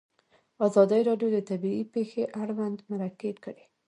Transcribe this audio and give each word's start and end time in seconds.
ازادي 0.65 1.01
راډیو 1.09 1.29
د 1.33 1.37
طبیعي 1.49 1.83
پېښې 1.93 2.23
اړوند 2.41 2.77
مرکې 2.91 3.31
کړي. 3.43 3.63